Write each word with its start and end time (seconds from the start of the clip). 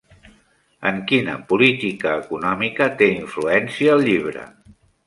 En 0.91 0.97
quina 1.11 1.35
política 1.53 2.15
econòmica 2.25 2.89
té 3.03 3.13
influència 3.21 3.97
el 4.01 4.07
llibre? 4.11 4.53